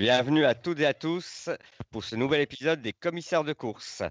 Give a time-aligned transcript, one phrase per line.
[0.00, 1.50] Bienvenue à toutes et à tous
[1.90, 4.02] pour ce nouvel épisode des commissaires de course.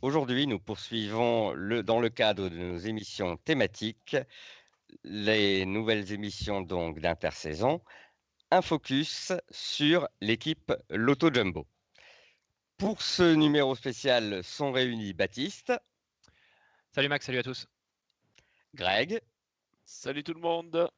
[0.00, 4.16] Aujourd'hui, nous poursuivons le, dans le cadre de nos émissions thématiques
[5.04, 7.82] les nouvelles émissions donc d'intersaison,
[8.50, 11.66] un focus sur l'équipe Lotto Jumbo.
[12.78, 15.74] Pour ce numéro spécial sont réunis Baptiste,
[16.92, 17.66] Salut Max, salut à tous.
[18.74, 19.20] Greg
[19.84, 20.90] Salut tout le monde.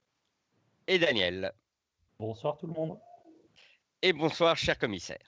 [0.86, 1.52] et Daniel.
[2.20, 2.96] Bonsoir tout le monde.
[4.02, 5.18] Et bonsoir, cher commissaire.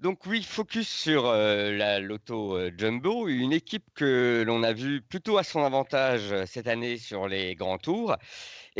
[0.00, 5.00] Donc oui, focus sur euh, la Lotto euh, Jumbo, une équipe que l'on a vue
[5.00, 8.14] plutôt à son avantage euh, cette année sur les grands tours.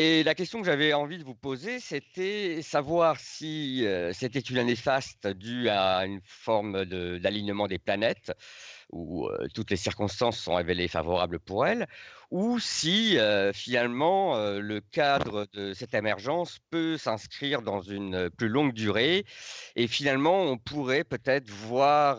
[0.01, 4.59] Et la question que j'avais envie de vous poser, c'était savoir si euh, c'était une
[4.59, 8.31] année faste due à une forme d'alignement des planètes,
[8.93, 11.89] où euh, toutes les circonstances sont révélées favorables pour elle,
[12.31, 18.75] ou si euh, finalement le cadre de cette émergence peut s'inscrire dans une plus longue
[18.75, 19.25] durée.
[19.75, 22.19] Et finalement on pourrait peut-être voir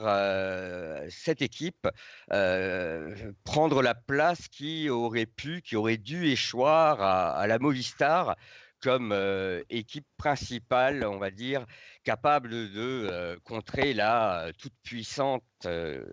[1.09, 1.87] cette équipe
[2.27, 8.35] prendre la place qui aurait pu, qui aurait dû échoir à, à la Movistar
[8.81, 11.65] comme euh, équipe principale, on va dire,
[12.03, 15.43] capable de euh, contrer la euh, toute puissante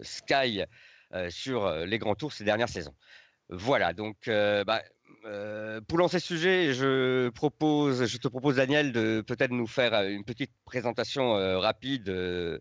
[0.02, 0.62] Sky
[1.30, 2.94] sur les grands tours ces dernières saisons.
[3.48, 4.82] Voilà, donc bah,
[5.86, 10.24] pour lancer ce sujet, je propose, je te propose Daniel de peut-être nous faire une
[10.24, 12.60] petite présentation rapide de,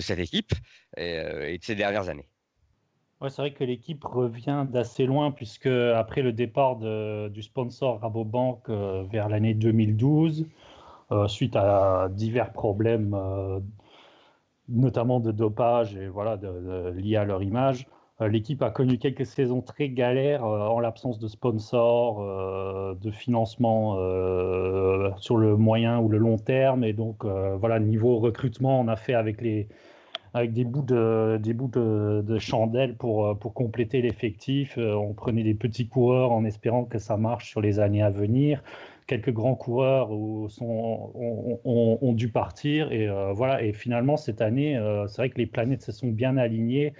[0.00, 0.52] cette équipe
[0.96, 1.16] et,
[1.52, 2.26] et de ces dernières années.
[3.22, 6.76] Ouais, c'est vrai que l'équipe revient d'assez loin puisque après le départ
[7.30, 10.48] du sponsor Rabobank euh, vers l'année 2012,
[11.12, 13.60] euh, suite à divers problèmes, euh,
[14.68, 16.36] notamment de dopage et voilà
[16.96, 17.86] liés à leur image,
[18.20, 23.94] l'équipe a connu quelques saisons très galères en l'absence de sponsors, de financement
[25.18, 26.84] sur le moyen ou le long terme.
[26.84, 29.68] Et donc voilà niveau recrutement, on a fait avec les
[30.34, 34.78] avec des bouts de, des bouts de, pour, euh, pour compléter l'effectif.
[34.78, 38.10] Euh, On prenait des petits coureurs en espérant que ça marche sur les années à
[38.10, 38.62] venir.
[39.06, 40.48] Quelques grands coureurs ont,
[41.64, 42.92] ont- dû partir.
[42.92, 43.62] Et, euh, voilà.
[43.62, 44.78] et finalement, cette année,
[45.08, 46.94] c'est vrai que les planètes se sont bien alignées.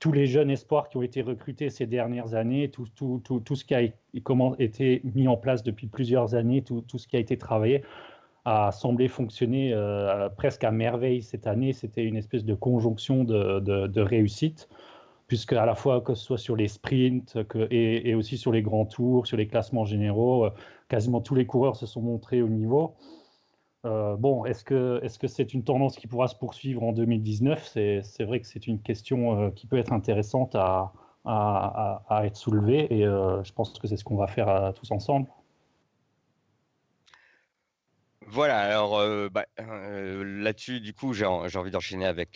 [0.00, 3.54] Tous les jeunes espoirs qui ont été recrutés ces dernières années, tout, tout, tout, tout
[3.54, 7.20] ce qui a été mis en place depuis plusieurs années, tout, tout ce qui a
[7.20, 7.84] été travaillé,
[8.44, 11.72] a semblé fonctionner euh, presque à merveille cette année.
[11.72, 14.68] C'était une espèce de conjonction de, de, réussite,
[15.28, 18.52] puisque à la fois que ce soit sur les sprints que, et, et aussi sur
[18.52, 20.50] les grands tours, sur les classements généraux, euh,
[20.88, 22.94] quasiment tous les coureurs se sont montrés au niveau.
[23.84, 28.24] Euh, bon, est-ce que est-ce c'est une tendance qui pourra se poursuivre en 2019 C'est
[28.24, 30.92] vrai que c'est une question qui peut être intéressante à,
[31.24, 34.90] à, à- à être soulevée et je pense que c'est ce qu'on va faire tous
[34.92, 35.26] ensemble.
[38.32, 38.98] Voilà, alors
[39.30, 42.30] bah, là-dessus, du coup, j'ai en- j'ai envie d'enchaîner avec,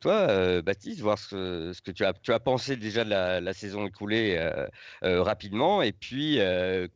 [0.00, 4.36] toi, Baptiste, voir ce, que- tu as, tu as pensé déjà de la, saison écoulée
[5.02, 6.40] rapidement, et puis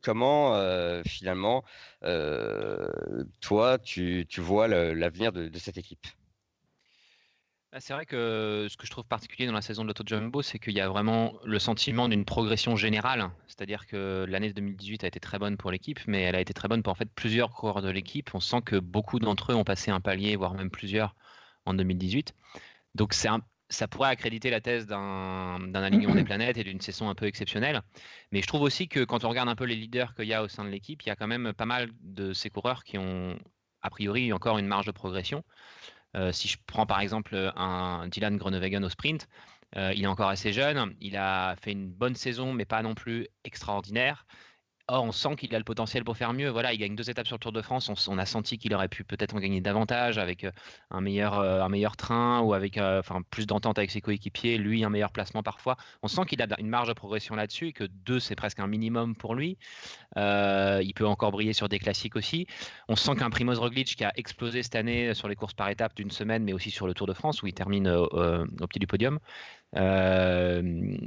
[0.01, 0.59] comment
[1.05, 1.63] finalement,
[3.39, 6.05] toi, tu, vois l'avenir de cette équipe?
[7.73, 10.41] Ah, C'est vrai que ce que je trouve particulier dans la saison de l'Auto Jumbo,
[10.41, 13.29] c'est qu'il y a vraiment le sentiment d'une progression générale.
[13.45, 16.69] C'est-à-dire que l'année 2018 a été très bonne pour l'équipe, mais elle a été très
[16.69, 18.33] bonne pour en fait plusieurs coureurs de l'équipe.
[18.33, 21.13] On sent que beaucoup d'entre eux ont passé un palier, voire même plusieurs,
[21.65, 22.33] en 2018.
[22.95, 26.79] Donc c'est un- ça pourrait accréditer la thèse d'un d'un alignement des planètes et d'une
[26.81, 27.81] saison un peu exceptionnelle.
[28.31, 30.41] Mais je trouve aussi que quand on regarde un peu les leaders qu'il y a
[30.43, 32.97] au sein de l'équipe, il y a quand même pas mal de ces coureurs qui
[32.97, 33.37] ont
[33.81, 35.43] a priori encore une marge de progression.
[36.15, 39.27] Euh, si je prends par exemple un Dylan Groenewegen au sprint,
[39.75, 42.95] euh, il est encore assez jeune, il a fait une bonne saison, mais pas non
[42.95, 44.25] plus extraordinaire.
[44.89, 46.47] Or, on sent qu'il a le potentiel pour faire mieux.
[46.47, 48.07] Voilà, il gagne deux étapes sur le Tour de France.
[48.07, 50.51] On, a senti qu'il aurait pu peut-être en gagner davantage avec euh,
[50.91, 54.57] un meilleur, euh, un meilleur train ou avec euh, plus d'entente avec ses coéquipiers.
[54.57, 55.75] Lui, un meilleur placement parfois.
[56.03, 58.67] On sent qu'il a une marge de progression là-dessus et que deux, c'est presque un
[58.67, 59.57] minimum pour lui.
[60.15, 62.47] Il peut encore briller sur des classiques aussi.
[62.87, 65.95] On sent qu'un Primoz Roglic qui a explosé cette année sur les courses par étapes
[65.95, 68.87] d'une semaine, mais aussi sur le Tour de France où il termine au pied du
[68.87, 69.19] podium.
[69.75, 70.97] Euh,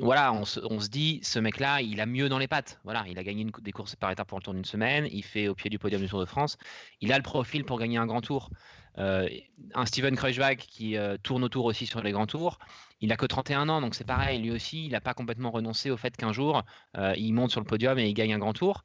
[0.00, 2.80] voilà, on se, dit, ce mec-là, il a mieux dans les pattes.
[2.84, 5.08] Voilà, il a gagné des courses par étapes pour le Tour d'une semaine.
[5.10, 6.56] Il fait au pied du podium du Tour de France.
[7.00, 8.50] Il a le profil pour gagner un grand tour.
[8.98, 9.28] Euh,
[9.74, 12.58] un Steven Kruijswijk qui euh, tourne autour aussi sur les grands tours.
[13.00, 14.40] Il a que 31 ans, donc c'est pareil.
[14.40, 16.64] Lui aussi, il n'a pas complètement renoncé au fait qu'un jour,
[16.96, 18.82] euh, il monte sur le podium et il gagne un grand tour.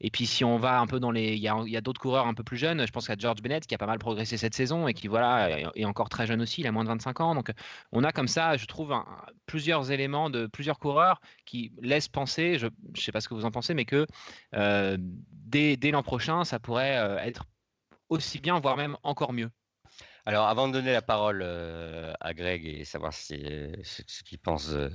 [0.00, 1.34] Et puis, si on va un peu dans les.
[1.34, 2.86] Il y a, d'autres coureurs un peu plus jeunes.
[2.86, 5.70] Je pense qu'à George Bennett qui a pas mal progressé cette saison et qui, voilà,
[5.74, 6.60] est- encore très jeune aussi.
[6.60, 7.34] Il a moins de 25 ans.
[7.34, 7.50] Donc,
[7.92, 8.94] on a comme ça, je trouve,
[9.46, 13.44] plusieurs éléments de plusieurs coureurs qui laissent penser, je ne sais pas ce que vous
[13.44, 14.06] en pensez, mais que
[14.52, 17.46] dès, l'an prochain, ça pourrait être
[18.08, 19.50] aussi bien, voire même encore mieux.
[20.26, 24.22] Alors, avant de donner la parole euh, à Greg et savoir si, euh, ce, ce
[24.22, 24.90] qu'il pense de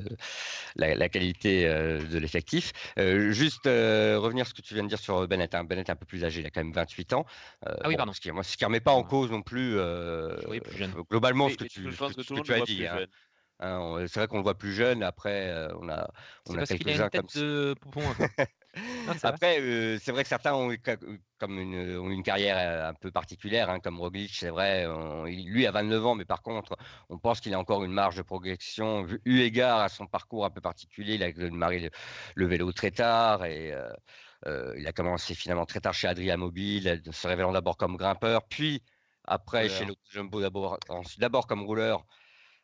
[0.76, 4.98] la, la qualité euh, de l'effectif, juste revenir sur ce que tu viens de dire
[4.98, 5.54] sur Bennett.
[5.54, 5.64] hein.
[5.64, 7.26] Bennett est un peu plus âgé, il a quand même 28 ans.
[7.66, 8.12] Ah oui, pardon.
[8.14, 10.94] Ce qui ne remet pas en cause non plus euh, Oui, plus jeune.
[11.10, 12.88] globalement ce que tu, ce que- ce que as dit.
[12.88, 13.06] hein.
[13.62, 15.04] Hein, c'est vrai qu'on le voit plus jeune.
[15.04, 16.10] Après, on a,
[16.48, 17.76] on quelques-uns comme tête de.
[19.06, 19.38] Non, c'est vrai.
[19.38, 20.98] Après, euh, c'est vrai que certains ont, eu ca-
[21.40, 24.86] comme une, ont une carrière euh, un peu particulière, hein, comme Roglic, c'est vrai.
[24.88, 26.78] on- lui a 29 ans, mais par contre,
[27.10, 30.46] on pense qu'il a encore une marge de progression, vu- eu égard à son parcours
[30.46, 31.16] un peu particulier.
[31.16, 31.90] Il a démarré le,
[32.36, 33.90] le vélo très tard et euh,
[34.46, 38.48] euh, il a commencé finalement très tard chez Adria Mobile, se révélant d'abord comme grimpeur,
[38.48, 38.84] puis
[39.24, 39.90] après chez Rouleur.
[39.90, 40.42] l'Auto Jumbo
[41.18, 42.06] d'abord comme rouleur.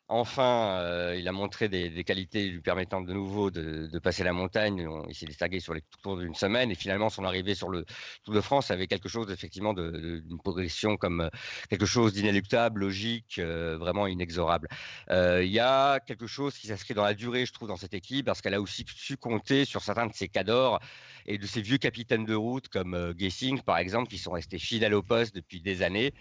[0.08, 4.86] Enfin, euh, il a montré des, qualités lui permettant de nouveau de, passer la montagne.
[4.86, 7.84] On- il s'est distingué sur les tours d'une semaine et finalement son arrivée sur le
[8.22, 11.28] Tour de France avait quelque chose effectivement d'une progression comme euh,
[11.70, 14.68] quelque chose d'inéluctable, logique, euh, vraiment inexorable.
[15.10, 18.26] Il y a quelque chose qui s'inscrit dans la durée, je trouve, dans cette équipe
[18.26, 20.78] parce qu'elle a aussi su compter sur certains de ses cadors
[21.26, 24.94] et de ses vieux capitaines de route comme Gessing par exemple qui sont restés fidèles
[24.94, 26.14] au poste depuis des années.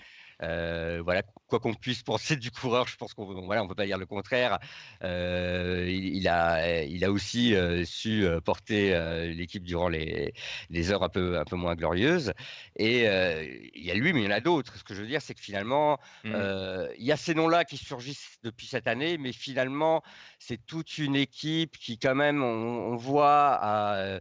[0.44, 3.86] Euh, voilà, quoi qu'on puisse penser du coureur, je pense qu'on voilà, on peut pas
[3.86, 4.60] dire le contraire.
[5.04, 8.94] Euh, il, il a, il a aussi euh, su porter
[9.34, 10.34] l'équipe durant les,
[10.70, 12.34] les heures un peu, un peu moins glorieuses.
[12.76, 14.78] Et il y a lui, mais il y en a d'autres.
[14.78, 16.34] Ce que je veux dire, c'est que finalement, Mm.
[16.36, 20.02] euh, il y a ces noms-là qui surgissent depuis cette année, mais finalement,
[20.40, 24.20] c'est toute une équipe qui, quand même, on, on voit, euh,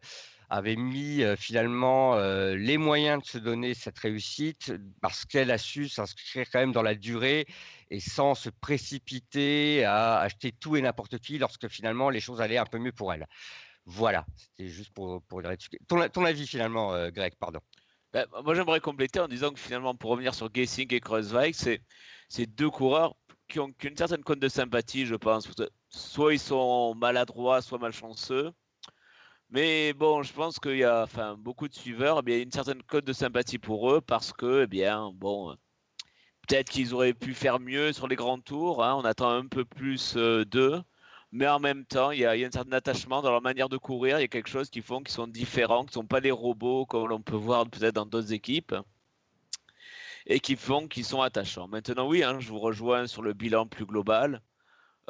[0.55, 5.59] avait mis euh, finalement euh, les moyens de se donner cette réussite parce qu'elle a
[5.59, 7.47] su s'inscrire quand même dans la durée
[7.91, 12.59] et sans se précipiter à acheter tout et n'importe qui lorsque finalement les choses allaient
[12.59, 13.27] un peu mieux pour elle.
[13.85, 15.43] Voilà, c'était juste pour, pour
[15.89, 17.61] ton, ton avis finalement, euh, Greg, pardon.
[18.13, 21.83] Ben, moi, j'aimerais compléter en disant que finalement, pour revenir sur Gessing et Kreuzweig, c'est
[22.29, 23.17] c'est deux coureurs
[23.49, 25.49] qui ont, qui ont une certaine cote de sympathie, je pense.
[25.89, 28.53] Soit ils sont maladroits, soit malchanceux.
[29.55, 32.41] Mais bon, je pense qu'il y a enfin, beaucoup de suiveurs, eh bien, il y
[32.41, 35.57] a une certaine cote de sympathie pour eux parce que, eh bien, bon,
[36.49, 38.85] peut-être qu'ils auraient pu faire mieux sur les grands tours.
[38.85, 40.83] hein, on attend un peu plus euh, d'eux.
[41.31, 43.43] Mais en même temps, il y, a, il y a un certain attachement dans leur
[43.43, 44.19] manière de courir.
[44.19, 46.33] Il y a quelque chose qui font qu'ils sont différents, qui ne sont pas des
[46.33, 48.75] robots comme l'on peut voir peut-être dans d'autres équipes.
[50.27, 51.69] Et qui font qu'ils sont attachants.
[51.69, 54.43] Maintenant, oui, hein, je vous rejoins sur le bilan plus global.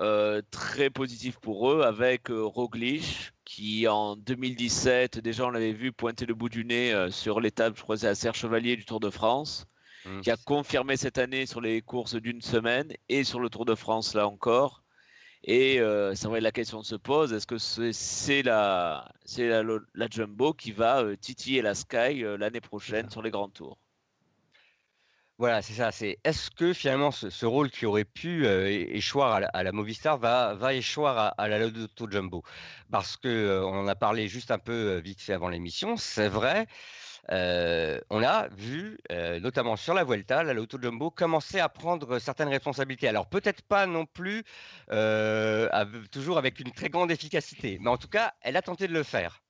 [0.00, 5.92] Euh, très positif pour eux avec euh, Roglic qui en 2017 déjà on l'avait vu
[5.92, 8.84] pointer le bout du nez euh, sur l'étape je crois c'est à Serre Chevalier du
[8.84, 9.68] Tour de France
[10.04, 10.20] Mmh.
[10.20, 13.74] qui a confirmé cette année sur les courses d'une semaine et sur le Tour de
[13.74, 14.82] France là encore.
[15.44, 19.62] Et euh, c'est vrai la question se pose est-ce que c'est la c'est la,
[19.94, 23.78] la Jumbo qui va titiller la Sky l'année prochaine sur les grands tours?
[25.38, 25.91] Voilà, c'est ça.
[25.91, 30.75] C'est est-ce que finalement ce, rôle qui aurait pu euh, échoir à la, Movistar va,
[30.75, 32.45] échoir à, la Lotto Jumbo?
[32.91, 35.97] Parce que euh, on en a parlé juste un peu euh, vite fait avant l'émission.
[35.97, 36.69] C'est vrai.
[37.31, 38.99] on a vu,
[39.41, 43.09] notamment sur la Vuelta, la Lotto Jumbo commencer à prendre certaines responsabilités.
[43.09, 44.45] Alors peut-être pas non plus
[46.12, 49.03] toujours avec une très grande efficacité, mais en tout cas, elle a tenté de le
[49.03, 49.43] faire.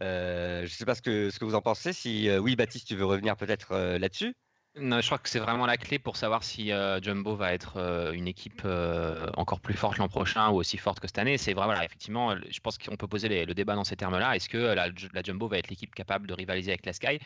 [0.00, 1.92] Je ne sais pas ce que, ce que vous en pensez.
[1.92, 4.34] Si oui, Baptiste, tu veux revenir peut-être là-dessus?
[4.76, 7.76] Non, je crois que c'est vraiment la clé pour savoir si euh, Jumbo va être
[7.76, 11.36] euh, une équipe euh, encore plus forte l'an prochain ou aussi forte que cette année.
[11.36, 14.34] C'est vrai, voilà, effectivement, je pense qu'on peut poser le débat dans ces termes-là.
[14.34, 14.88] Est-ce que la,
[15.22, 17.18] Jumbo va être l'équipe capable de rivaliser avec la Sky?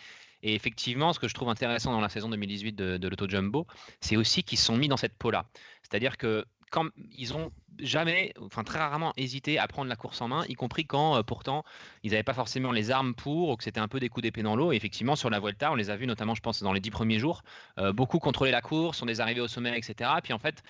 [0.43, 3.65] Et effectivement, ce que je trouve intéressant dans la saison 2018 de, de l'Auto Jumbo,
[4.01, 5.47] c'est aussi qu'ils sont mis dans cette peau-là.
[5.83, 10.29] C'est-à-dire que quand ils ont jamais, enfin très rarement hésité à prendre la course en
[10.29, 11.65] main, y compris quand euh, pourtant
[12.03, 14.43] ils n'avaient pas forcément les armes pour ou que c'était un peu des coups d'épée
[14.43, 14.73] dans l'eau.
[14.73, 16.91] Et effectivement, sur la Vuelta, on les a vus notamment, je pense, dans les dix
[16.91, 17.43] premiers jours,
[17.79, 20.11] euh, beaucoup contrôler la course, on des arrivées au sommet, etc.
[20.23, 20.63] Puis en fait,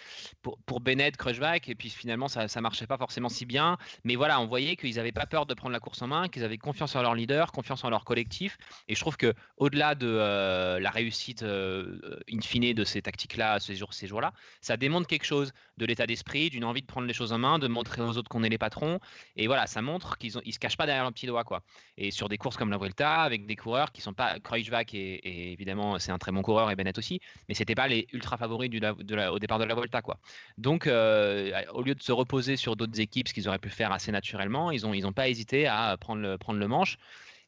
[0.42, 3.76] pour, pour Bennett, Kruijswijk, et puis finalement, ça ne marchait pas forcément si bien.
[4.04, 6.44] Mais voilà, on voyait qu'ils n'avaient pas peur de prendre la course en main, qu'ils
[6.44, 8.58] avaient confiance en leur leader, confiance en leur collectif.
[8.88, 13.76] Et je trouve que au-delà de euh, la réussite in fine de ces tactiques-là, ces
[13.76, 17.12] jours, ces jours-là, ça démontre quelque chose de l'état d'esprit, d'une envie de prendre les
[17.12, 18.98] choses en main, de montrer aux autres qu'on est les patrons.
[19.36, 21.44] Et voilà, ça montre qu'ils se cachent pas derrière leur petit doigt.
[21.44, 21.62] Quoi.
[21.98, 24.38] Et sur des courses comme la Vuelta, avec des coureurs qui sont pas.
[24.40, 27.88] Kreuzvac, et, et évidemment, c'est un très bon coureur, et Bennett aussi, mais c'était pas
[27.88, 30.02] les ultra favoris au départ de la Vuelta.
[30.02, 30.18] Quoi.
[30.58, 33.92] Donc, euh, au lieu de se reposer sur d'autres équipes, ce qu'ils auraient pu faire
[33.92, 36.98] assez naturellement, ils n'ont ils ont pas hésité à prendre le, prendre le manche.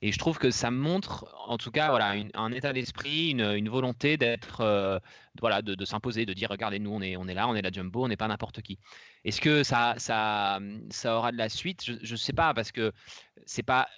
[0.00, 4.16] Et je trouve que ça montre, en tout cas, voilà, un état d'esprit, une, volonté
[4.16, 5.00] d'être, euh,
[5.40, 7.72] voilà, de, s'imposer, de dire, regardez, nous, on est, on est là, on est la
[7.72, 8.78] jumbo, on n'est pas n'importe qui.
[9.24, 11.84] Est-ce que ça, ça, ça aura de la suite?
[11.84, 12.92] Je ne sais pas, parce que
[13.44, 13.88] c'est pas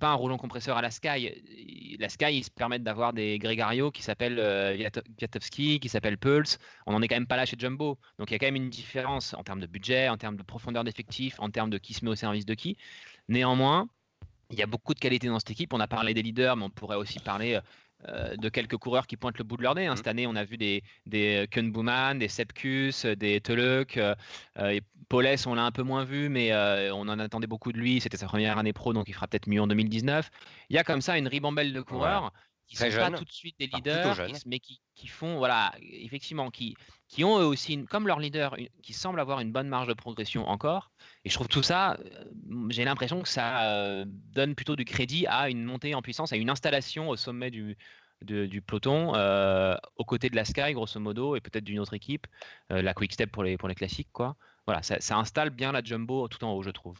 [0.00, 1.96] pas un roulant compresseur à la Sky.
[1.98, 4.88] La Sky, ils se permettent d'avoir des Grégario qui s'appellent euh,
[5.78, 6.58] qui s'appellent Pulse.
[6.86, 7.98] On n'en est quand même pas là chez Jumbo.
[8.18, 10.42] Donc il y a quand même une différence en termes de budget, en termes de
[10.42, 12.78] profondeur d'effectif, en termes de qui se met au service de qui.
[13.28, 13.88] Néanmoins,
[14.50, 15.72] il y a beaucoup de qualité dans cette équipe.
[15.72, 17.60] On a parlé des leaders, mais on pourrait aussi parler
[18.08, 19.86] euh, de quelques coureurs qui pointent le bout de leur nez.
[19.86, 19.92] Hein.
[19.92, 19.96] Mmh.
[19.96, 23.96] Cette année, on a vu des, des Bouman, des Sepkus, des Teluk.
[23.96, 24.14] Euh,
[24.58, 24.80] euh
[25.12, 28.00] on l'a un peu moins vu, mais euh, on en attendait beaucoup de lui.
[28.00, 30.30] C'était sa première année pro, donc il fera peut-être mieux en 2019.
[30.70, 32.32] Il y a comme ça une ribambelle de coureurs
[32.70, 36.50] qui ne sont pas tout de suite des leaders, mais qui, qui, font, voilà, effectivement,
[36.50, 36.76] qui,
[37.08, 40.48] qui ont eux aussi, comme leur leader, qui semblent avoir une bonne marge de progression
[40.48, 40.92] encore.
[41.24, 45.26] Et je trouve tout ça, euh, j'ai l'impression que ça euh, donne plutôt du crédit
[45.26, 47.76] à une montée en puissance, à une installation au sommet du,
[48.22, 52.28] du peloton, euh, aux côtés de la Sky, grosso modo, et peut-être d'une autre équipe,
[52.68, 54.12] la Quick Step pour les, pour les classiques.
[54.12, 54.36] Quoi.
[54.66, 56.96] Voilà, ça, ça, installe bien la Jumbo tout en haut, je trouve.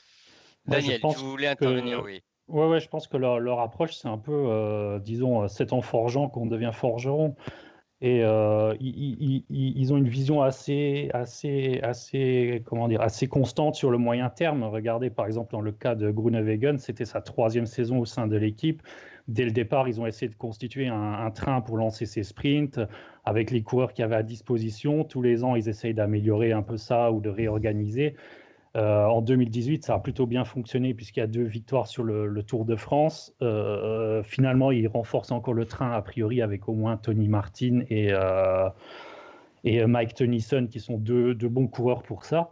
[0.66, 2.22] Daniel, tu voulais intervenir, oui.
[2.50, 6.28] Ouais, ouais, je pense que leur, approche, c'est un peu, euh, disons, c'est en forgeant
[6.28, 7.36] qu'on devient forgeron.
[8.02, 13.98] Et euh, ils, ont une vision assez, assez, assez, comment dire, assez constante sur le
[13.98, 14.64] moyen terme.
[14.64, 18.36] Regardez, par exemple, dans le cas de Groenewegen, c'était sa troisième saison au sein de
[18.36, 18.82] l'équipe.
[19.28, 22.80] Dès le départ, ils ont essayé de constituer un, un, train pour lancer ses sprints
[23.24, 25.04] avec les coureurs qu'il y avait à disposition.
[25.04, 28.16] Tous les ans, ils essayent d'améliorer un peu ça ou de réorganiser.
[28.76, 32.42] Euh, en 2018, ça a plutôt bien fonctionné puisqu'il y a deux victoires sur le,
[32.42, 33.34] Tour de France.
[33.42, 38.12] Euh, finalement, il renforce encore le train a priori avec au moins Tony Martin et,
[38.12, 38.68] euh,
[39.64, 42.50] et Mike Tennyson qui sont deux, deux, bons coureurs pour ça.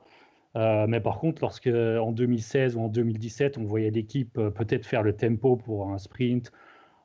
[0.54, 5.14] mais par contre, lorsque en 2016 ou en 2017, on voyait l'équipe peut-être faire le
[5.14, 6.50] tempo pour un sprint,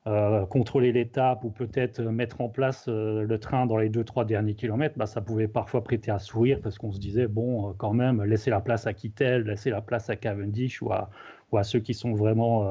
[0.06, 4.04] euh, contrôler l'étape ou peut-être euh, mettre en place euh, le train dans les deux
[4.04, 7.74] trois derniers kilomètres, bah, ça pouvait parfois prêter à sourire parce qu'on se disait bon
[7.78, 11.10] quand même laisser la place à Kittel, laisser la place à Cavendish ou à,
[11.64, 12.68] ceux qui sont vraiment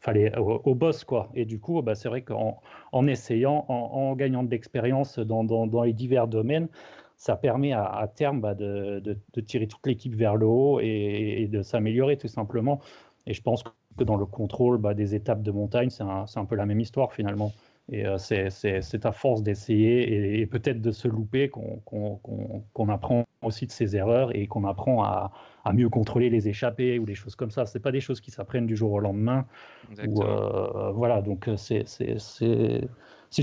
[0.00, 1.30] fallait au, boss quoi.
[1.34, 2.60] Et du coup bah, c'est vrai qu'en
[2.92, 6.68] en essayant, en, gagnant de l'expérience dans, dans, dans, les divers domaines,
[7.16, 11.48] ça permet à, terme bah, de, de, tirer toute l'équipe vers le haut et, et
[11.48, 12.80] de s'améliorer tout simplement.
[13.26, 13.64] Et je pense
[13.96, 16.80] que dans le contrôle bah, des étapes de montagne, c'est un, un, peu la même
[16.80, 17.52] histoire finalement.
[17.92, 23.72] Et euh, c'est à force d'essayer et, peut-être de se louper qu'on apprend aussi de
[23.72, 25.32] ses erreurs et qu'on apprend à,
[25.64, 27.66] à, mieux contrôler les échappées ou des choses comme ça.
[27.66, 29.44] C'est pas des choses qui s'apprennent du jour au lendemain.
[30.06, 31.84] Ou, euh, voilà, donc euh, c'est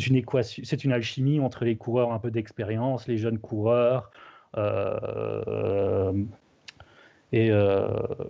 [0.07, 4.11] une équation, c'est une alchimie entre les coureurs un peu d'expérience, les jeunes coureurs.
[4.55, 6.13] Euh,
[7.31, 7.89] et, euh,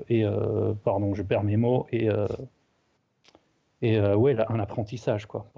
[0.10, 2.28] et euh, pardon, je perds mes mots, et, euh,
[3.82, 5.52] et ouais, un apprentissage, quoi.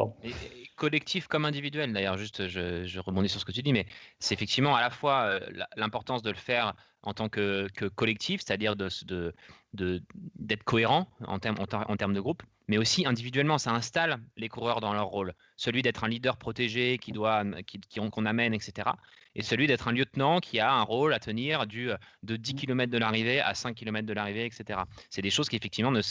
[0.80, 3.86] Collectif comme individuel, d'ailleurs, juste je, je, rebondis sur ce que tu dis, mais
[4.20, 5.40] c'est effectivement à la fois
[5.76, 9.34] l'importance de le faire en tant que, que collectif, c'est-à-dire d'être de,
[9.74, 14.94] de, cohérent en termes en, de groupe, mais aussi individuellement, ça installe les coureurs dans
[14.94, 15.34] leur rôle.
[15.56, 17.80] Celui d'être un leader protégé qui doit, qui,
[18.12, 18.92] qu'on amène, etc
[19.36, 21.92] et celui d'être un lieutenant qui a un rôle à tenir du,
[22.24, 24.82] de 10 km de l'arrivée à 5 km de l'arrivée, etc.
[25.10, 26.02] C'est des choses qui effectivement ne,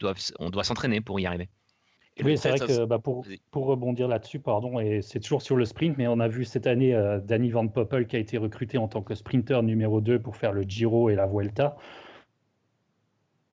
[0.00, 1.48] doivent, on doit s'entraîner pour y arriver.
[2.22, 5.64] Oui, c'est vrai que bah, pour, pour, rebondir là-dessus, pardon, et c'est toujours sur le
[5.64, 8.78] sprint, mais on a vu cette année euh, Danny Van Poppel qui a été recruté
[8.78, 11.76] en tant que sprinter numéro 2 pour faire le Giro et la Vuelta.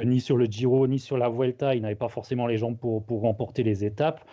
[0.03, 3.03] Ni sur le Giro, ni sur la Vuelta, il n'avait pas forcément les jambes pour,
[3.03, 4.23] pour remporter les étapes.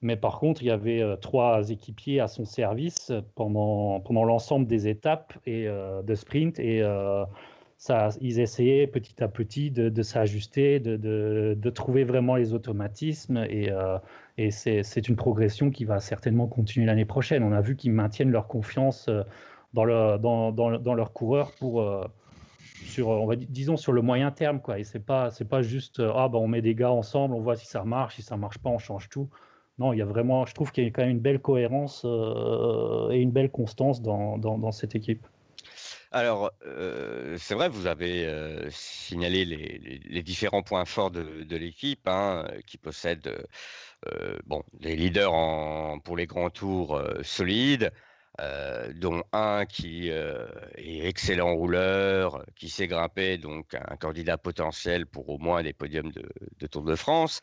[0.00, 4.66] Mais par contre, il y avait euh, trois équipiers à son service pendant, pendant l'ensemble
[4.66, 6.58] des étapes et, euh, de sprint.
[6.58, 6.82] Et
[8.20, 13.44] ils essayaient petit à petit de, s'ajuster, de, trouver vraiment les automatismes.
[13.48, 13.70] Et,
[14.38, 17.42] et c'est une progression qui va certainement continuer l'année prochaine.
[17.42, 19.10] On a vu qu'ils maintiennent leur confiance
[19.74, 21.84] dans, le, dans, leurs coureurs pour
[22.86, 24.60] sur, disons sur le moyen terme.
[24.76, 27.66] Et c'est pas pas juste ah ben on met des gars ensemble, on voit si
[27.66, 29.28] ça marche, si ça marche pas, on change tout
[29.78, 32.02] non, il y a vraiment, je trouve qu'il y a quand même une belle cohérence
[32.04, 35.26] euh, et une belle constance dans, cette équipe.
[36.14, 42.46] Alors, euh, c'est vrai, vous avez euh, signalé les, différents points forts de, l'équipe, hein,
[42.68, 43.44] qui possède
[44.46, 45.32] bon, des leaders
[46.04, 47.90] pour les grands tours solides,
[48.40, 55.28] euh, dont un qui est excellent rouleur, qui s'est grimpé, donc un candidat potentiel pour
[55.28, 57.40] au moins des podiums de, Tour de France.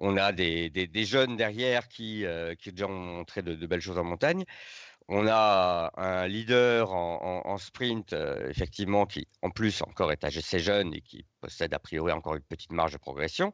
[0.00, 2.24] On a des, jeunes derrière qui,
[2.58, 4.44] qui déjà ont montré de, belles choses en montagne.
[5.12, 8.14] On a un leader en, sprint,
[8.48, 12.42] effectivement, qui en plus encore est assez jeune et qui possède a priori encore une
[12.42, 13.52] petite marge de progression.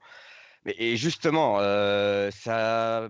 [0.66, 1.58] Mais et justement,
[2.30, 3.08] ça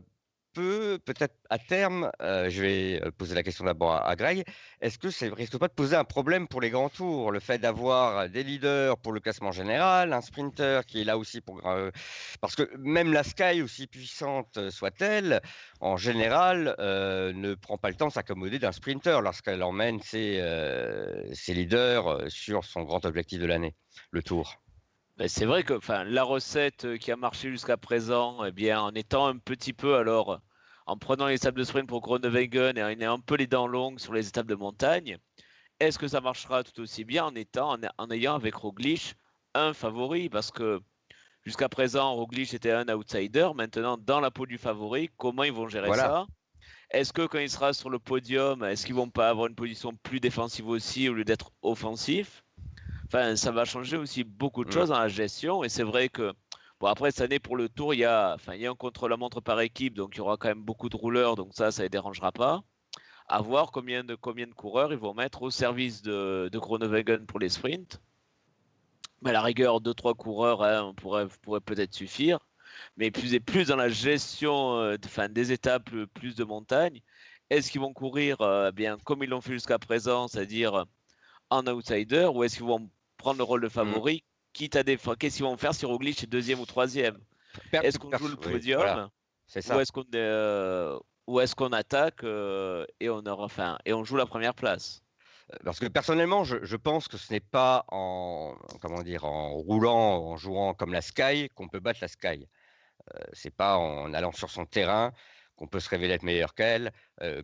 [0.60, 4.44] peut-être à terme, euh, je vais euh, poser la question d'abord à, Greg,
[4.80, 7.58] est-ce que ça risque pas de poser un problème pour les grands tours, le fait
[7.58, 11.62] d'avoir des leaders pour le classement général, un sprinter qui est là aussi pour...
[12.40, 15.40] parce que même la Sky, aussi puissante soit-elle,
[15.80, 20.42] en général, euh, ne prend pas le temps de s'accommoder d'un sprinter lorsqu'elle emmène ses,
[21.32, 23.74] ses leaders sur son grand objectif de l'année,
[24.10, 24.60] le tour.
[25.16, 28.90] Ben, c'est vrai que enfin, la recette qui a marché jusqu'à présent, eh bien, en
[28.94, 30.40] étant un petit peu alors
[30.86, 33.66] en prenant les étapes de sprint pour Groenewegen et en ayant un peu les dents
[33.66, 35.18] longues sur les étapes de montagne,
[35.80, 39.14] est-ce que ça marchera tout aussi bien en étant en, ayant avec Roglic
[39.54, 40.28] un favori?
[40.28, 40.80] Parce que
[41.44, 43.50] jusqu'à présent, Roglic était un outsider.
[43.54, 46.26] Maintenant, dans la peau du favori, comment ils vont gérer ça?
[46.90, 49.92] Est-ce que quand il sera sur le podium, est-ce qu'ils vont pas avoir une position
[50.04, 52.44] plus défensive aussi au lieu d'être offensif?
[53.06, 55.64] Enfin, ça va changer aussi beaucoup de choses dans la gestion.
[55.64, 56.32] Et c'est vrai que,
[56.80, 58.74] bon, après, cette année, pour le tour, il y a, enfin, il y a un
[58.74, 61.82] contre-la-montre par équipe, donc il y aura quand même beaucoup de rouleurs, donc ça, ça
[61.82, 62.62] ne les dérangera pas.
[63.28, 67.26] À voir combien de, combien de coureurs ils vont mettre au service de, de Groenewegen
[67.26, 68.00] pour les sprints.
[69.22, 72.38] Mais à la rigueur, 2-3 coureurs hein, pourrait, pourrait peut-être suffire.
[72.96, 77.00] Mais plus et plus dans la gestion euh, de, des étapes, plus de montagne,
[77.50, 80.84] est-ce qu'ils vont courir euh, bien comme ils l'ont fait jusqu'à présent, c'est-à-dire
[81.50, 83.70] en outsider, ou est-ce qu'ils vont prendre le rôle de mmh.
[84.56, 87.18] Quitte à des Qu'est-ce qu'ils vont faire si Roglic est deuxième ou troisième?
[87.72, 89.10] Est-ce qu'on joue le podium
[91.26, 94.26] Ou est-ce qu'on euh, est attaque euh, et on aura, enfin, et on joue la
[94.26, 95.02] première place?
[95.64, 100.16] Parce que personnellement, je, je pense que ce n'est pas en comment dire en roulant,
[100.16, 102.48] en jouant comme la Sky qu'on peut battre la Sky.
[103.14, 105.12] Euh, c'est pas en allant sur son terrain
[105.56, 106.92] qu'on peut se révéler être meilleur qu'elle.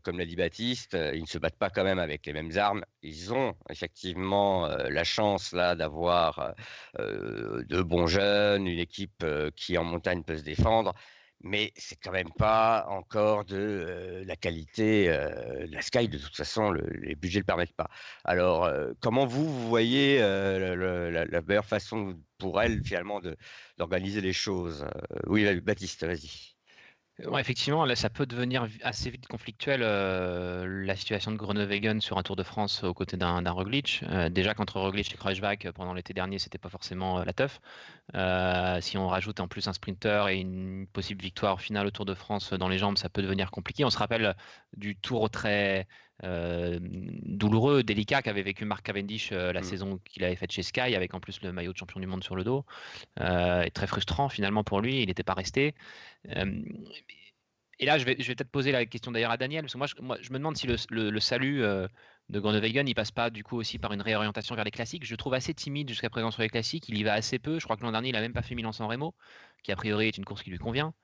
[0.03, 2.85] Comme l'a dit Baptiste, ils ne se battent pas quand même avec les mêmes armes.
[3.03, 6.55] Ils ont effectivement la chance là d'avoir
[6.98, 9.25] de bons jeunes, une équipe
[9.57, 10.94] qui en montagne peut se défendre.
[11.44, 16.09] Mais c'est quand même pas encore de la qualité de la Sky.
[16.09, 17.88] De toute façon, les budgets ne le permettent pas.
[18.25, 18.70] Alors,
[19.01, 23.20] comment vous, vous voyez la, la, meilleure façon pour elle, finalement,
[23.79, 24.87] d'organiser les choses
[25.27, 26.52] Oui, Baptiste, vas-y
[27.38, 32.22] effectivement, là, ça peut devenir assez vite conflictuel euh, la situation de Groenewegen sur un
[32.22, 34.03] Tour de France aux côtés d'un Roglic.
[34.05, 37.61] Euh, déjà qu'entre Roglic et Kreuzbach pendant l'été dernier, c'était pas forcément euh, la teuf.
[38.83, 42.14] si on rajoute en plus un sprinter et une possible victoire finale au Tour de
[42.14, 43.85] France dans les jambes, ça peut devenir compliqué.
[43.85, 44.35] On se rappelle
[44.77, 45.87] du Tour très
[46.23, 49.65] douloureux, délicat qu'avait vécu Mark Cavendish la mmh.
[49.65, 52.23] saison qu'il avait faite chez Sky, avec en plus le maillot de champion du monde
[52.23, 52.65] sur le dos.
[53.21, 55.75] et très frustrant finalement pour lui, il n'était pas resté
[57.79, 59.79] et là, je vais, je vais peut-être poser la question d'ailleurs à Daniel, parce que
[59.79, 60.77] moi, je, moi, je me demande si le,
[61.11, 61.65] le, salut
[62.29, 65.05] de Groenewegen, il passe pas du coup aussi par une réorientation vers les classiques.
[65.05, 66.89] Je le trouve assez timide jusqu'à présent sur les classiques.
[66.89, 67.59] Il y va assez peu.
[67.59, 69.15] Je crois que l'an dernier, il a même pas fait Milan-San Remo,
[69.63, 70.95] qui a priori est une course qui lui convient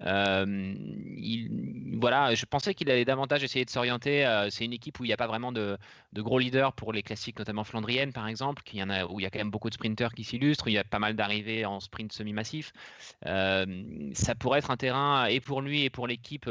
[0.00, 4.46] il, voilà, je pensais qu'il allait davantage essayer de s'orienter.
[4.50, 5.78] c'est une équipe où il n'y a pas vraiment de,
[6.14, 8.62] gros leaders pour les classiques, notamment flandriennes par exemple,
[9.10, 10.68] où il y a quand même beaucoup de sprinteurs qui s'illustrent.
[10.68, 12.72] Il y a pas mal d'arrivées en sprint semi-massif.
[13.24, 16.48] ça pourrait être un terrain et pour lui et pour l'équipe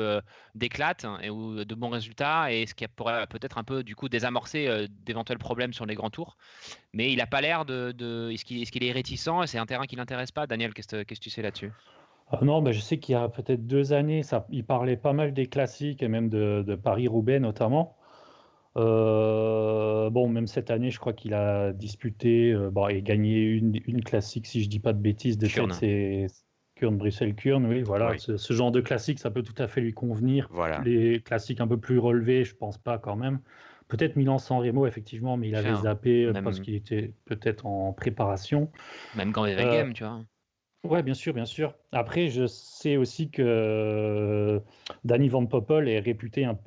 [0.56, 3.96] d'éclate hein, et ou de bons résultats et ce qui pourrait peut-être un peu du
[3.96, 6.38] coup désamorcer d'éventuels problèmes sur les grands tours.
[6.94, 9.96] Mais il n'a pas l'air de, Est-ce qu'il est, réticent et c'est un terrain qui
[9.96, 10.48] l'intéresse pas?
[10.48, 11.72] Daniel, qu'est-ce que tu sais là-dessus?
[12.30, 15.34] Ah non, je sais qu'il y a peut-être deux années, ça, il parlait pas mal
[15.34, 17.96] des classiques et même de, Paris-Roubaix notamment.
[18.76, 23.80] Euh, bon, même cette année, je crois qu'il a disputé euh, bon, et gagné une,
[23.88, 26.28] une, classique, si je dis pas de bêtises, de tête, c'est
[26.76, 27.66] Kurn, Bruxelles, Kurn.
[27.66, 30.48] Oui, voilà, Ce, genre de classique, ça peut tout à fait lui convenir.
[30.52, 30.82] Voilà.
[30.86, 33.40] Les classiques un peu plus relevés, je pense pas quand même.
[33.88, 38.70] Peut-être Milan-San Remo, effectivement, mais il avait zappé euh, parce qu'il était peut-être en préparation.
[39.16, 40.22] Même quand il avait game, tu vois.
[40.84, 41.74] Ouais, bien sûr, bien sûr.
[41.92, 44.60] Après, je sais aussi que euh,
[45.04, 46.58] Danny Van Poppel est réputé un,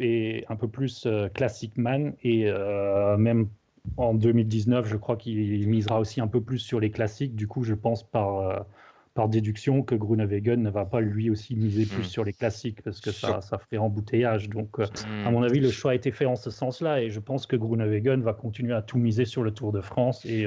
[0.48, 3.48] un peu plus euh, classic man et euh, même
[3.96, 7.34] en 2019, je crois qu'il misera aussi un peu plus sur les classiques.
[7.34, 8.66] Du coup, je pense par,
[9.14, 12.10] par déduction que Groenewegen ne va pas lui aussi miser plus hmm.
[12.10, 14.50] sur les classiques parce que ça, ça ferait embouteillage.
[14.50, 15.32] Donc, à hmm.
[15.32, 18.20] mon avis, le choix a été fait en ce sens-là et je pense que Groenewegen
[18.22, 20.46] va continuer à tout miser sur le Tour de France et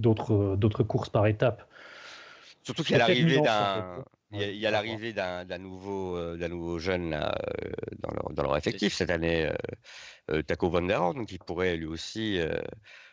[0.00, 1.67] d'autres courses par étapes.
[2.68, 4.04] Surtout qu'il y a Peut-être l'arrivée d'un.
[4.30, 4.84] Il y a, Ouais, il y a d'accord.
[4.86, 8.92] l'arrivée d'un d'un nouveau, euh, d'un nouveau jeune là, euh, dans, leur, dans leur effectif
[8.92, 9.54] cette année, euh,
[10.30, 12.60] euh, Taco Van Der Horn, qui pourrait lui aussi, euh,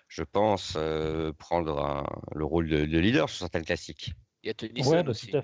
[0.09, 4.11] je pense, euh, prendre un- le rôle de, de leader sur certaines classiques.
[4.43, 5.31] Il y a Tennyson Ouais, bah, aussi.
[5.31, 5.41] tout à.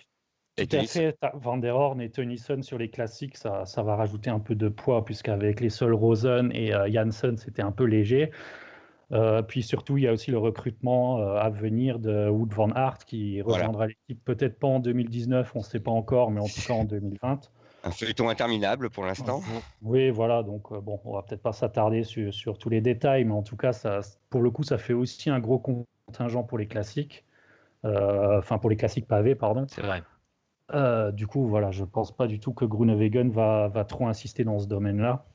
[0.58, 1.18] Et Tout à fait.
[1.36, 4.68] Van der Horn et Tennyson sur les classiques, ça, ça va rajouter un peu de
[4.68, 8.32] poids, puisqu'avec les seuls Rosen et euh, Janssen, c'était un peu léger.
[9.12, 12.70] Euh, puis surtout, il y a aussi le recrutement euh, à venir de Wood Van
[12.72, 16.46] Aert qui rejoindra l'équipe peut-être pas en 2019, on ne sait pas encore, mais en
[16.46, 17.50] tout cas en 2020.
[17.84, 19.42] Un feuilleton interminable pour l'instant.
[19.82, 23.26] Oui, voilà, donc euh, bon, on va peut-être pas s'attarder sur, sur tous les détails,
[23.26, 26.58] mais en tout cas, ça, pour le coup, ça fait aussi un gros contingent pour
[26.58, 27.26] les classiques,
[27.84, 29.66] Euh, enfin pour les classiques pavés, pardon.
[29.68, 30.04] C'est vrai.
[30.74, 34.44] Euh, du coup, voilà, je pense pas du tout que Groenewegen va, va trop insister
[34.44, 35.26] dans ce domaine-là.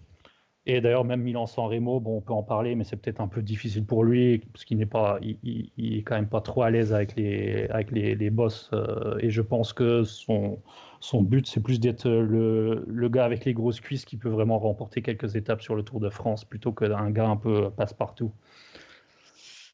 [0.69, 3.41] Et d'ailleurs, même Milan-San Remo, bon, on peut en parler, mais c'est peut-être un peu
[3.41, 6.93] difficile pour lui, parce qu'il n'est pas, il, est quand même pas trop à l'aise
[6.93, 8.71] avec les, avec les boss.
[8.73, 10.61] euh, et je pense que son,
[11.01, 14.59] son but, c'est plus d'être le, le gars avec les grosses cuisses qui peut vraiment
[14.59, 18.33] remporter quelques étapes sur le Tour de France, plutôt qu'un gars un peu passe-partout.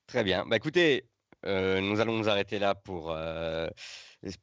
[0.06, 0.44] Très bien.
[0.46, 1.06] Bah, écoutez,
[1.46, 3.66] euh, nous allons nous arrêter là pour, euh,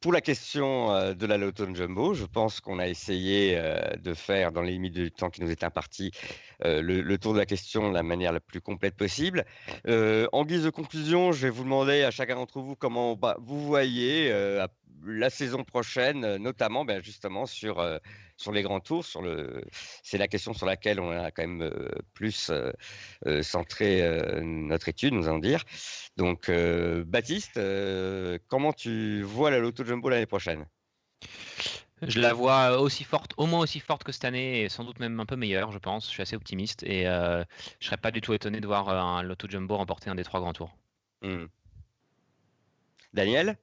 [0.00, 2.14] pour la question euh, de la Loto Jumbo.
[2.14, 5.50] Je pense qu'on a essayé euh, de faire, dans les limites du temps qui nous
[5.50, 6.10] est imparti,
[6.64, 9.44] euh, le, le tour de la question de la manière la plus complète possible.
[9.86, 13.36] Euh, en guise de conclusion, je vais vous demander à chacun d'entre vous comment bah,
[13.40, 14.66] vous voyez euh,
[15.06, 17.96] la saison prochaine, notamment ben, justement sur, euh,
[18.36, 19.06] sur les grands tours.
[19.06, 19.64] Sur le...
[20.02, 21.70] C'est la question sur laquelle on a quand même
[22.12, 22.52] plus
[23.40, 24.02] centré
[24.42, 25.64] notre étude, nous allons dire.
[26.18, 27.58] Donc, Baptiste,
[28.48, 30.66] comment tu vois la Loto Jumbo l'année prochaine
[32.06, 34.98] Je la vois aussi forte, au moins aussi forte que cette année, et sans doute
[35.00, 36.06] même un peu meilleure, je pense.
[36.06, 37.44] Je suis assez optimiste et euh,
[37.78, 40.24] je serais pas du tout étonné de voir euh, un Lotto Jumbo remporter un des
[40.24, 40.76] trois grands tours.
[41.22, 41.46] Hmm.
[43.12, 43.56] Daniel?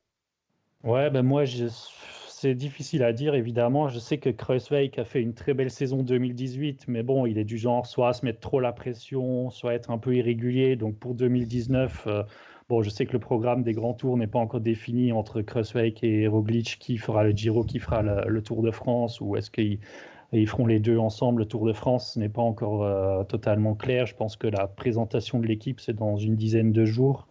[0.84, 1.68] Ouais, ben moi, je-
[2.30, 3.90] c'est difficile à dire, évidemment.
[3.90, 7.44] Je sais que Kruiswijk a fait une très belle saison 2018, mais bon, il est
[7.46, 10.76] du genre soit à se mettre trop la pression, soit à être un peu irrégulier.
[10.76, 12.24] Donc pour 2019, euh,
[12.70, 16.04] bon, je sais que le programme des grands tours n'est pas encore défini entre Kruiswijk
[16.04, 19.80] et Roglic, qui fera le Giro, qui fera le, Tour de France, ou est-ce qu'ils
[20.34, 21.42] ils feront les deux ensemble.
[21.42, 24.06] Le Tour de France ce n'est pas encore euh, totalement clair.
[24.06, 27.28] Je pense que la présentation de l'équipe, c'est dans une dizaine de jours.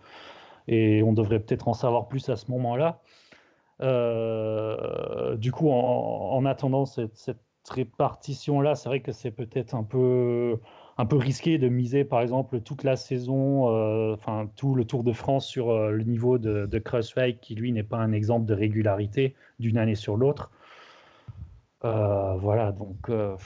[0.69, 3.01] Et on devrait peut-être en savoir plus à ce moment-là.
[3.83, 7.39] Euh, du coup, en, en attendant cette
[7.71, 10.59] répartition-là, c'est vrai que c'est peut-être un peu,
[10.99, 15.05] un peu risqué de miser, par exemple, toute la saison, euh, enfin tout le Tour
[15.05, 16.79] de France sur euh, le niveau de, de
[17.41, 20.51] qui lui n'est pas un exemple de régularité d'une année sur l'autre.
[21.85, 23.37] Euh, voilà, donc euh,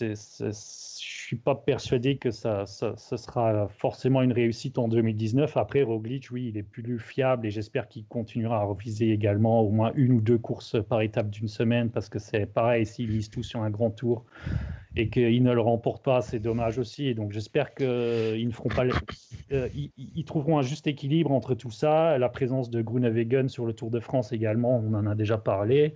[0.00, 5.56] je suis pas persuadé que ça, sera forcément une réussite en 2019.
[5.56, 9.70] Après, Roglic, oui, il est plus fiable et j'espère qu'il continuera à reviser également au
[9.70, 13.30] moins une ou deux courses par étape d'une semaine parce que c'est pareil, s'il mise
[13.30, 14.24] tout sur un grand tour
[14.94, 17.06] et qu'il ne le remporte pas, c'est dommage aussi.
[17.06, 18.84] Et donc j'espère qu'ils ne pas,
[19.52, 23.72] euh, ils trouveront un juste équilibre entre tout ça, la présence de Groenewegen sur le
[23.72, 25.94] Tour de France également, on en a déjà parlé.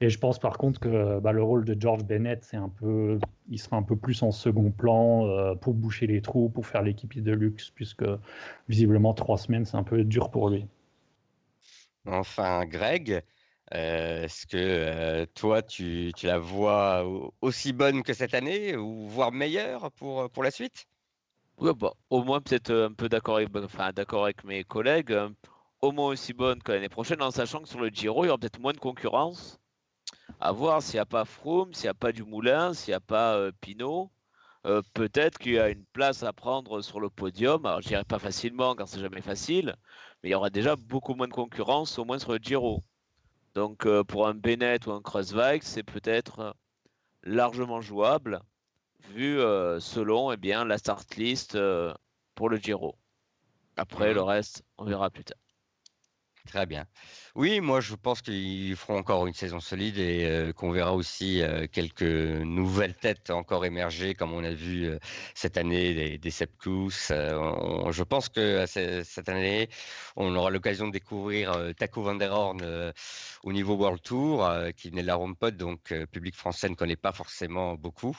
[0.00, 3.18] Et je pense par contre que bah, le rôle de George Bennett, c'est un peu,
[3.48, 6.82] il sera un peu plus en second plan euh, pour boucher les trous, pour faire
[6.82, 8.04] l'équipe de luxe, puisque
[8.68, 10.66] visiblement trois semaines, c'est un peu dur pour lui.
[12.06, 13.22] Enfin, Greg,
[13.74, 18.76] euh, est-ce que euh, toi, tu, tu la vois au- aussi bonne que cette année,
[18.76, 20.86] ou voire meilleure pour, pour la suite?
[21.58, 25.14] Ouais, bah, au moins peut-être un peu d'accord avec, enfin, d'accord avec mes collègues,
[25.82, 28.30] au moins aussi bonne que l'année prochaine, en sachant que sur le Giro, il y
[28.30, 29.58] aura peut-être moins de concurrence.
[30.40, 33.00] À voir s'il n'y a pas Froome, s'il n'y a pas Dumoulin, s'il n'y a
[33.00, 34.10] pas euh, Pinot.
[34.66, 37.66] euh, peut-être qu'il y a une place à prendre sur le podium.
[37.66, 39.76] Alors, je dirais pas facilement, car c'est jamais facile,
[40.22, 42.82] mais il y aura déjà beaucoup moins de concurrence, au moins sur le Giro.
[43.54, 46.54] Donc, euh, pour un Bennett ou un Kreuzweig, c'est peut-être
[47.24, 48.40] largement jouable,
[49.10, 51.58] vu euh, selon eh bien, la start list
[52.34, 52.96] pour le Giro.
[53.76, 55.38] Après, le reste, on verra plus tard.
[56.46, 56.86] Très bien.
[57.34, 61.42] Oui, moi je pense qu'ils feront encore une saison solide et euh, qu'on verra aussi
[61.42, 64.98] euh, quelques nouvelles têtes encore émerger, comme on a vu euh,
[65.34, 69.68] cette année des, des je pense que ce- cette année,
[70.16, 72.92] on aura l'occasion de découvrir Taco Van Der Horn
[73.42, 77.12] au niveau World Tour, qui venait de la Rompod, donc public français ne connaît pas
[77.12, 78.16] forcément beaucoup.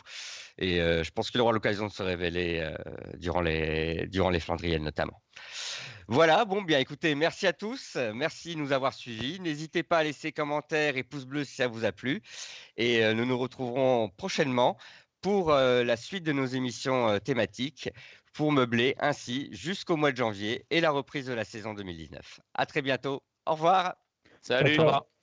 [0.58, 2.74] Et je pense qu'il aura l'occasion de se révéler
[3.18, 5.22] durant les durant les Flandriennes notamment.
[6.10, 9.42] Voilà, bon, bien écoutez, merci à tous, euh, merci de nous avoir suivis.
[9.42, 12.22] N'hésitez pas à laisser commentaires et pouces bleus si ça vous a plu.
[12.78, 14.78] Et euh, nous nous retrouverons prochainement
[15.20, 17.90] pour euh, la suite de nos émissions thématiques
[18.32, 22.40] pour meubler ainsi jusqu'au mois de janvier et la reprise de la saison 2019.
[22.54, 23.24] À très bientôt.
[23.46, 23.96] Au revoir.
[24.42, 24.76] Salut.
[24.76, 25.17] Ciao, ciao.